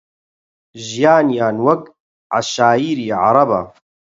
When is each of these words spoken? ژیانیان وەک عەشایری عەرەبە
ژیانیان 0.85 1.57
وەک 1.65 1.83
عەشایری 2.35 3.07
عەرەبە 3.21 3.61